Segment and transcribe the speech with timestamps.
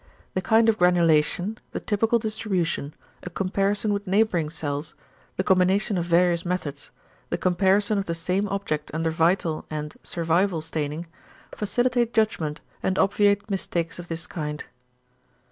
[0.33, 4.95] The kind of granulation, the typical distribution, a comparison with neighbouring cells,
[5.37, 6.89] the combination of various methods,
[7.29, 11.05] the comparison of the same object under vital and "=survival=" staining,
[11.55, 14.63] facilitate judgment and obviate mistakes of this kind.